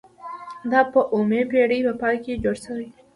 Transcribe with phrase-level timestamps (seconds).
[0.71, 2.87] دا په اوومې پیړۍ په پای کې جوړ شوي.